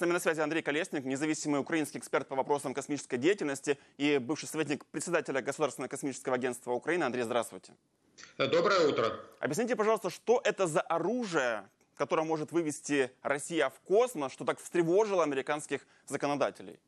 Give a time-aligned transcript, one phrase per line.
[0.00, 4.48] С нами на связи Андрей Колесник, независимый украинский эксперт по вопросам космической деятельности и бывший
[4.48, 7.04] советник председателя Государственного космического агентства Украины.
[7.04, 7.74] Андрей, здравствуйте.
[8.38, 9.20] Доброе утро.
[9.40, 11.68] Объясните, пожалуйста, что это за оружие,
[11.98, 16.80] которое может вывести Россия в космос, что так встревожило американских законодателей?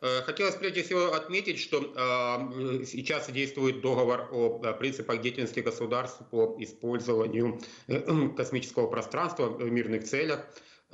[0.00, 6.22] Э, хотелось прежде всего отметить, что э, сейчас действует договор о э, принципах деятельности государств
[6.30, 7.60] по использованию
[8.34, 10.46] космического пространства в мирных целях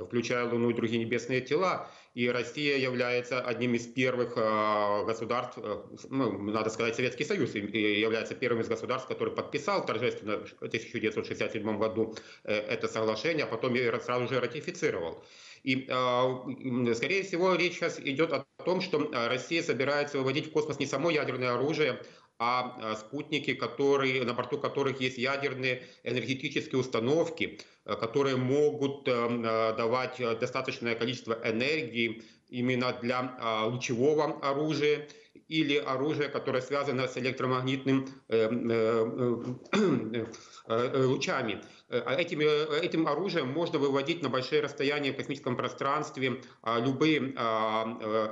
[0.07, 1.89] включая Луну и другие небесные тела.
[2.15, 4.35] И Россия является одним из первых
[5.07, 5.59] государств,
[6.09, 12.17] ну, надо сказать, Советский Союз является первым из государств, который подписал торжественно в 1967 году
[12.43, 15.25] это соглашение, а потом сразу же ратифицировал.
[15.63, 20.87] И, скорее всего, речь сейчас идет о том, что Россия собирается выводить в космос не
[20.87, 22.03] само ядерное оружие,
[22.43, 31.39] а спутники, которые, на борту которых есть ядерные энергетические установки, которые могут давать достаточное количество
[31.45, 35.07] энергии именно для лучевого оружия
[35.51, 38.07] или оружия, которое связано с электромагнитным
[40.69, 41.61] лучами.
[41.89, 47.19] Этим, этим оружием можно выводить на большие расстояния в космическом пространстве любые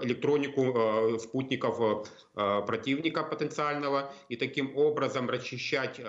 [0.05, 6.00] электронику спутников противника потенциального и таким образом расчищать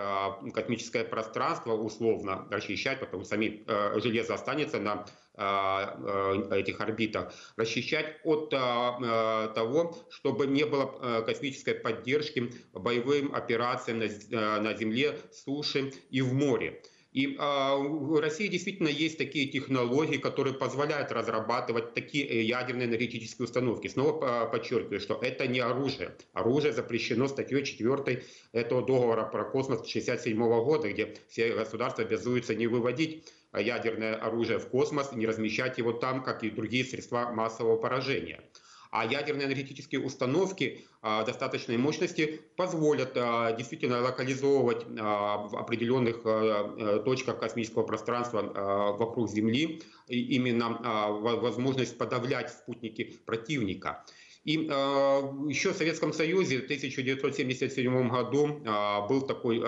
[0.53, 3.65] космическое пространство условно, расчищать, потому что сами
[3.99, 5.05] железо останется на
[5.39, 15.93] этих орбитах, расчищать от того, чтобы не было космической поддержки боевым операциям на Земле, суше
[16.09, 16.81] и в море.
[17.11, 23.45] И а, в России действительно есть такие технологии, которые позволяют разрабатывать такие э, ядерные энергетические
[23.45, 23.87] установки.
[23.87, 26.15] Снова подчеркиваю, что это не оружие.
[26.33, 32.67] Оружие запрещено статьей 4 этого договора про космос 1967 года, где все государства обязуются не
[32.67, 33.25] выводить
[33.57, 38.41] ядерное оружие в космос, не размещать его там, как и другие средства массового поражения.
[38.91, 47.01] А ядерные энергетические установки а, достаточной мощности позволят а, действительно локализовывать а, в определенных э,
[47.05, 48.41] точках космического пространства
[48.97, 50.69] вокруг Земли именно
[51.19, 54.03] возможность подавлять спутники противника.
[54.45, 54.69] И э,
[55.49, 59.61] еще в Советском Союзе в 1977 году э, был такой э,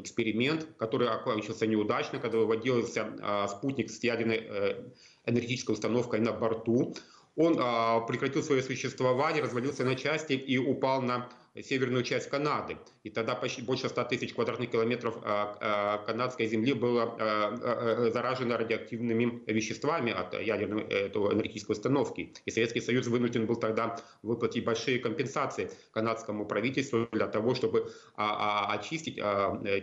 [0.00, 4.84] эксперимент, который окончился неудачно, когда выводился э, спутник с ядерной э,
[5.26, 6.94] энергетической установкой на борту.
[7.36, 11.28] Он а, прекратил свое существование, развалился на части и упал на
[11.62, 12.78] северную часть Канады.
[13.04, 18.56] И тогда почти больше 100 тысяч квадратных километров а, а, канадской земли было а, заражено
[18.56, 22.32] радиоактивными веществами от ядерной этого энергетической установки.
[22.44, 29.16] И Советский Союз вынужден был тогда выплатить большие компенсации канадскому правительству для того, чтобы очистить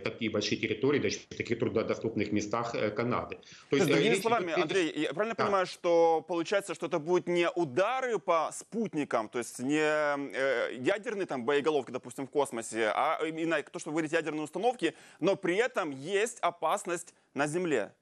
[0.04, 3.38] такие большие территории, даже в таких труднодоступных местах э, Канады.
[3.70, 5.44] То есть, Другими словами, Андрей, я правильно да.
[5.44, 11.26] понимаю, что получается, что это будет не удары по спутникам, то есть не э, ядерный
[11.26, 15.36] там боеголовки, боеголовки, допустим, в космосе, а именно то, что вы говорите, ядерные установки, но
[15.36, 17.92] при этом есть опасность на Земле.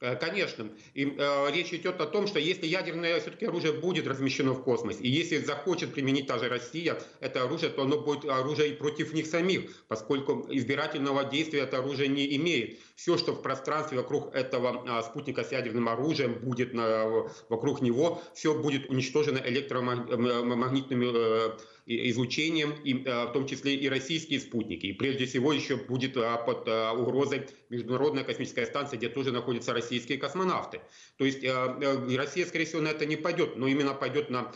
[0.00, 0.70] Э, конечно.
[0.94, 5.00] И э, речь идет о том, что если ядерное все-таки оружие будет размещено в космосе,
[5.02, 9.12] и если захочет применить та же Россия это оружие, то оно будет оружие и против
[9.12, 12.78] них самих, поскольку избирательного действия это оружие не имеет.
[13.00, 18.20] Все, что в пространстве вокруг этого э, спутника с ядерным оружием будет на, вокруг него,
[18.34, 21.56] все будет уничтожено электромагнитными э,
[21.86, 24.86] излучением, и, э, в том числе и российские спутники.
[24.86, 29.72] И прежде всего еще будет э, под э, угрозой Международная космическая станция, где тоже находятся
[29.72, 30.80] российские космонавты.
[31.16, 31.44] То есть
[32.16, 34.52] Россия, скорее всего, на это не пойдет, но именно пойдет на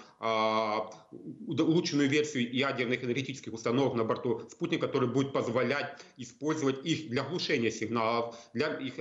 [1.10, 7.70] улучшенную версию ядерных энергетических установок на борту спутника, который будет позволять использовать их для глушения
[7.70, 8.94] сигналов, для их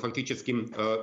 [0.00, 0.50] фактически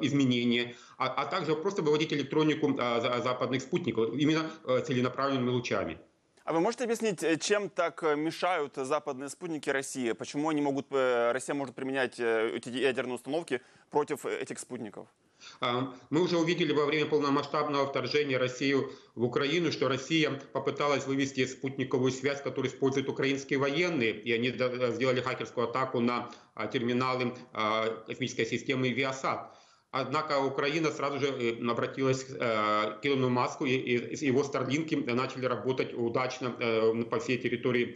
[0.01, 4.49] изменения, а, а также просто выводить электронику западных спутников именно
[4.85, 5.97] целенаправленными лучами.
[6.47, 10.13] А вы можете объяснить, э, чем так э, мешают западные спутники России?
[10.13, 13.59] Почему они могут, э, Россия может применять эти ядерные установки
[13.91, 15.09] против этих спутников?
[15.59, 18.75] А, мы уже увидели во время полномасштабного вторжения России
[19.15, 25.21] в Украину, что Россия попыталась вывести спутниковую связь, которую используют украинские военные, и они сделали
[25.21, 29.47] хакерскую атаку на а, терминалы а, космической системы Viasat.
[29.91, 35.93] Однако Украина сразу же э, обратилась э, к Илону Маску, и его старлинки начали работать
[35.93, 37.95] удачно э, по всей территории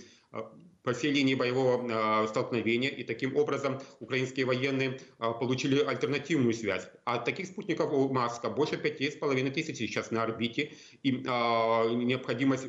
[0.84, 6.88] по линии боевого столкновения, и таким образом украинские военные получили альтернативную связь.
[7.06, 10.74] А таких спутников у Маска больше пяти с половиной тысяч сейчас на орбите,
[11.04, 12.68] и необходимость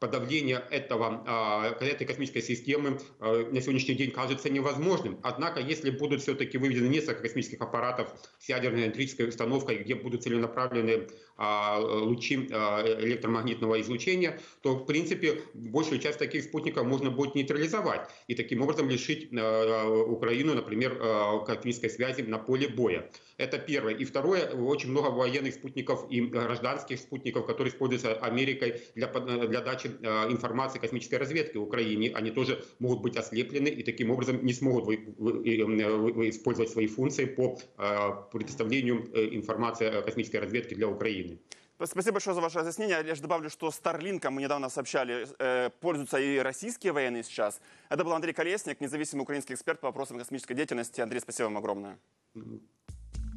[0.00, 5.18] подавление этого, этой космической системы на сегодняшний день кажется невозможным.
[5.22, 11.08] Однако, если будут все-таки выведены несколько космических аппаратов с ядерной электрической установкой, где будут целенаправлены
[11.36, 18.62] лучи электромагнитного излучения, то, в принципе, большую часть таких спутников можно будет нейтрализовать и таким
[18.62, 23.10] образом лишить Украину, например, космической связи на поле боя.
[23.38, 23.94] Это первое.
[23.94, 29.90] И второе, очень много военных спутников и гражданских спутников, которые используются Америкой для, для дачи
[30.02, 32.10] э, информации космической разведки в Украине.
[32.14, 36.88] Они тоже могут быть ослеплены и таким образом не смогут вы, вы, вы, использовать свои
[36.88, 41.38] функции по э, предоставлению э, информации о космической разведке для Украины.
[41.84, 42.96] Спасибо большое за ваше разъяснение.
[42.96, 47.60] Я лишь добавлю, что Starlink, мы недавно сообщали, э, пользуются и российские военные сейчас.
[47.88, 51.00] Это был Андрей Колесник, независимый украинский эксперт по вопросам космической деятельности.
[51.00, 51.98] Андрей, спасибо вам огромное.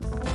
[0.02, 0.31] Thank you.